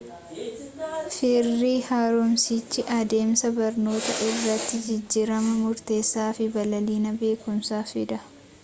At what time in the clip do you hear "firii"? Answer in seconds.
1.15-1.77